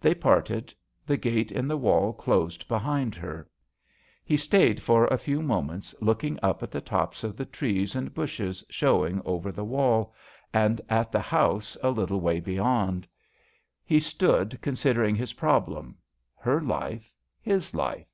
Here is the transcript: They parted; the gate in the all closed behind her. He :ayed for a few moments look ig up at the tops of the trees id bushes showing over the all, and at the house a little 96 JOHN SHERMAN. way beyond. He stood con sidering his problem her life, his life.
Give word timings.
They 0.00 0.14
parted; 0.14 0.72
the 1.06 1.18
gate 1.18 1.52
in 1.52 1.68
the 1.68 1.76
all 1.78 2.14
closed 2.14 2.66
behind 2.66 3.14
her. 3.16 3.46
He 4.24 4.36
:ayed 4.36 4.80
for 4.80 5.04
a 5.08 5.18
few 5.18 5.42
moments 5.42 5.94
look 6.00 6.24
ig 6.24 6.38
up 6.42 6.62
at 6.62 6.70
the 6.70 6.80
tops 6.80 7.24
of 7.24 7.36
the 7.36 7.44
trees 7.44 7.94
id 7.94 8.14
bushes 8.14 8.64
showing 8.70 9.20
over 9.26 9.52
the 9.52 9.66
all, 9.66 10.14
and 10.54 10.80
at 10.88 11.12
the 11.12 11.20
house 11.20 11.76
a 11.82 11.90
little 11.90 12.22
96 12.22 12.22
JOHN 12.22 12.22
SHERMAN. 12.22 12.24
way 12.24 12.40
beyond. 12.86 13.08
He 13.84 14.00
stood 14.00 14.58
con 14.62 14.74
sidering 14.76 15.14
his 15.18 15.34
problem 15.34 15.98
her 16.38 16.62
life, 16.62 17.12
his 17.38 17.74
life. 17.74 18.08